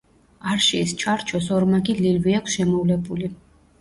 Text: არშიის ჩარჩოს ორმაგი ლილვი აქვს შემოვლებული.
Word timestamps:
არშიის 0.53 0.93
ჩარჩოს 1.03 1.49
ორმაგი 1.57 1.97
ლილვი 2.03 2.35
აქვს 2.39 2.57
შემოვლებული. 2.61 3.35